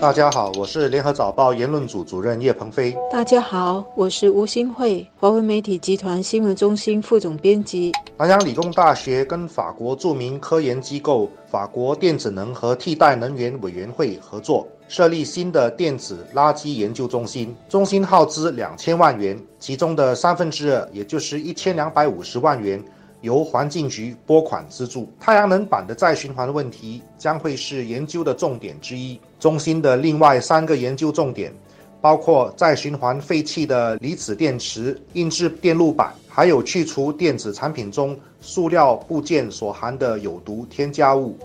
[0.00, 2.96] 大家好，我是联合早报言论组主任叶鹏飞。
[3.10, 7.92] 大家好，我是吴新慧，华为媒体集团新闻中心副总编辑。
[8.18, 17.54] 南洋理工大学跟法国著名科研机构法国电子能和替代能源委员会合作，设立新的电子垃圾研究中心。
[17.68, 22.82] 中心耗资两千万元，其中的三分之二，也就是一千两百五十万元。
[23.22, 29.18] 由环境局拨款资助，太阳能板的再循环问题将会是研究的重点之一。
[29.40, 31.52] 中心的另外三个研究重点，
[32.00, 41.38] 包括再循环废弃的离子电池、硬质电路板，还有去除电子产品中塑料部件所含的有毒添加物。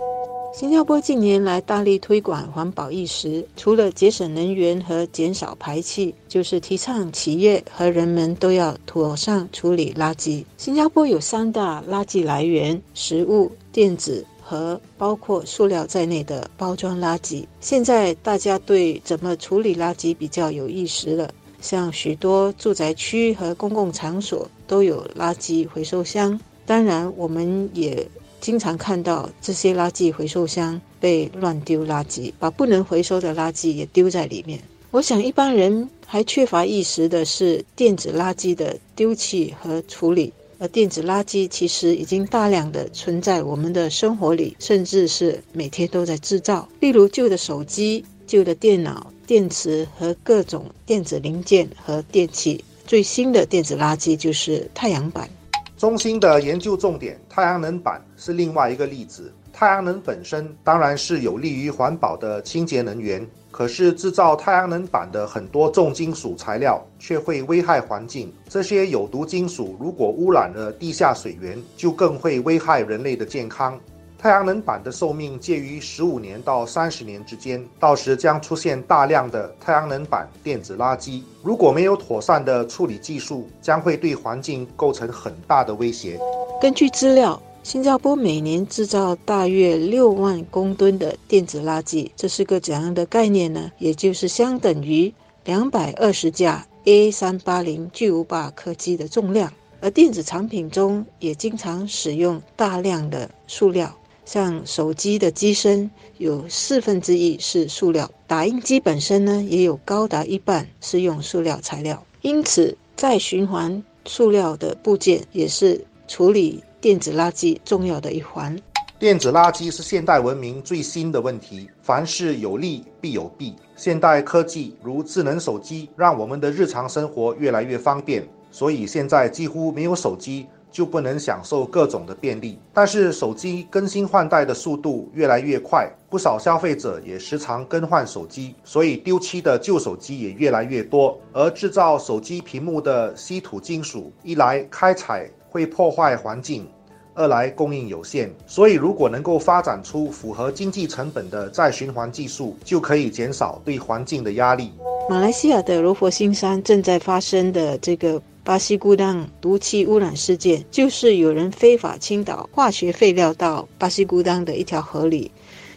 [0.60, 10.44] 新加坡近年来大力推广环保意识，除了节省能源和减少排气，就是提倡企业和人们都要妥善处理垃圾。
[10.58, 17.46] 新加坡有三大垃圾来源：食物、电子和包括塑料在内的包装垃圾。
[17.62, 21.30] 现在大家对怎么处理垃圾比较有意识了，
[21.62, 26.40] 像许多住宅区和公共场所都有垃圾回收箱。
[26.66, 28.09] 当然，我们也。
[28.48, 34.58] 经常看到这些垃圾回收箱被乱丢垃圾，把不能回收的垃圾也丢在里面。
[34.90, 46.70] 我想一般人还缺乏意识的是电子垃圾的丢弃和处理，而电子垃圾其实已经大量的存在我们的生活里，甚至是每天都在制造。
[46.80, 52.64] 例如旧的手机、旧的电脑、电池和各种电子零件和电器。
[52.86, 55.30] 最新的电子垃圾就是太阳板。
[55.78, 59.31] 中心的研究重点，太阳能板是另外一个例子。
[59.53, 68.34] 太阳能本身当然是有利于环保的清洁能源，可是制造太阳能板的很多重金属材料却会危害环境。
[68.50, 73.80] 这些有毒金属如果污染了地下水源，就更会危害人类的健康。
[74.20, 81.22] 太阳能板的寿命介于十五年到三十年之间，到时将出现大量的太阳能板电子垃圾。
[81.44, 86.19] 如果没有妥善的处理技术，将会对环境构成很大的威胁。
[86.59, 93.72] 根据资料，新加坡每年制造大约六万公吨的电子垃圾，这是个怎样的概念呢？
[93.78, 95.14] 也就是相等于
[95.46, 99.53] 两百二十架 A 三八零巨无霸客机的重量。
[99.80, 103.96] 而电子产品中也经常使用大量的塑料。
[104.28, 118.54] 像手机的机身有四分之一是塑料，打印机本身呢也有高达一半是用塑料材料，因此再循环塑料的部件也是处理电子垃圾重要的一环。
[119.00, 123.56] 电子垃圾是现代文明最新的问题，凡事有利必有弊。
[123.78, 130.48] 现代科技如智能手机，让我们的日常生活越来越方便，所以现在几乎没有手机。
[130.78, 141.20] 就不能享受各种的便利，但是手机更新换代的速度越来越快，不少消费者也时常更换手机，所以丢弃的旧手机也越来越多。
[141.34, 146.70] 而制造手机屏幕的稀土金属，一来开采会破坏环境，
[147.16, 154.72] 二来供应有限，所以如果能够发展出符合经济成本的再循环技术，就可以减少对环境的压力。
[155.09, 158.22] 马来西亚的罗佛新山正在发生的这个。
[158.47, 165.30] 巴西孤当毒气污染事件，就是有人非法倾倒化学废料到巴西孤当的一条河里，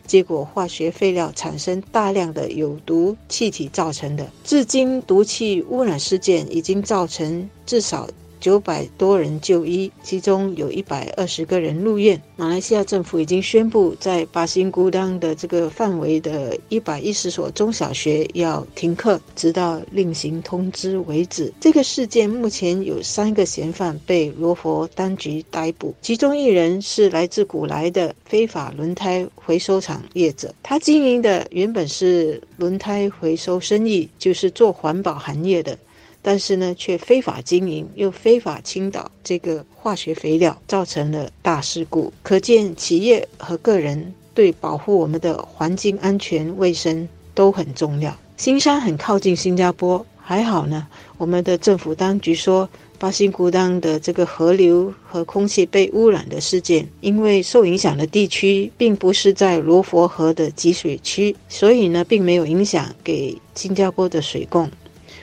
[0.07, 4.25] 结果化学废料产生大量的有毒气体造成的。
[4.45, 8.09] 至今，毒气污染事件已经造成至少。
[8.41, 12.21] 九百多人就医，其中有一百二十个人入院。
[12.37, 21.53] 马来西亚政府已经宣布，在巴新孤当的这个范围的一百一十所中小学要停课，直到另行通知为止。
[21.61, 35.77] 这个事件目前有三个嫌犯被罗佛当局逮捕，其中一人是来自古来的非法轮胎回收厂业者，他经营的原本是轮胎回收生意，就是做环保行业的。
[36.23, 42.13] 但是呢，却非法经营，又非法倾倒这个化学肥料，造成了大事故。
[42.23, 48.17] 可见，企业和个人对保护我们的环境安全卫生都很重要。
[48.37, 50.87] 新山很靠近新加坡，还好呢。
[51.17, 52.69] 我们的政府当局说，
[52.99, 64.71] 巴新古当的这个河流和空气被污染的事件，因为受影响的地区并不是在罗佛河的集水区，所以呢，并没有影响给新加坡的水供。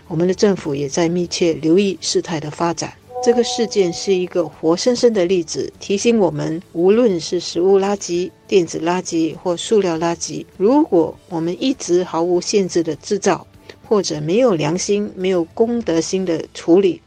[0.07, 2.94] 我们的政府也在密切留意事态的发展。
[3.24, 13.45] 这个事件是一个活生生的例子，提醒我们，无论是食物垃圾、电子垃圾或塑料垃圾，如果我们一直毫无限制的制造，
[13.83, 17.01] 或者没有良心、没有公德心的处理，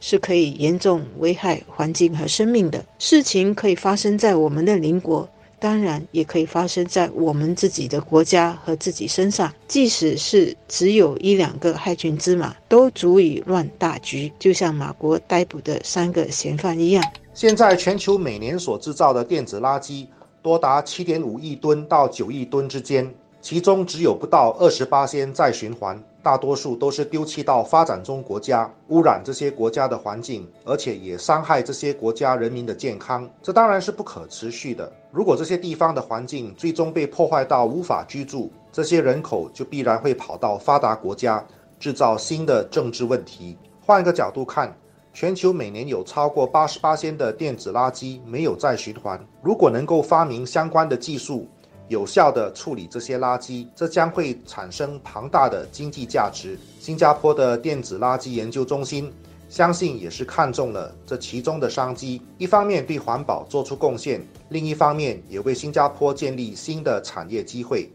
[0.00, 2.84] 是可以严重危害环境和生命的。
[2.98, 5.28] 事情可以发生在我们的邻国。
[5.60, 9.52] 当然也可以发生在我们自己的国家和自己身上。
[9.66, 14.32] 即使是只有一两个害群之马，都足以乱大局。
[14.38, 17.04] 就像马国逮捕的三个嫌犯一样。
[17.34, 20.06] 现在全球每年所制造的电子垃圾
[20.42, 26.02] 多达七点五亿吨到九亿吨之间，其中只有不到二十八先再循环。
[26.20, 33.26] 大多数都是丢弃到发展中国家，污染这些国家的环境，而且也伤害这些国家人民的健康。
[33.40, 34.92] 这当然是不可持续的。
[35.10, 41.42] 如果这些地方的环境最终被破坏到无法居住，这些人口就必然会跑到发达国家，
[41.78, 43.56] 制造新的政治问题。
[43.80, 44.76] 换一个角度看，
[45.14, 49.18] 全球每年有超过八十八千的电子垃圾没有再循环。
[49.40, 51.48] 如果能够发明相关的技术，
[51.88, 56.58] 有效的处理这些垃圾，这将会产生庞大的经济价值。
[56.78, 59.12] 新加坡的电子垃圾研究中心
[59.48, 67.90] 相信也是看中了这其中的商机，一方面对环保做出贡献，另一方面也为新加坡建立新的产业机会。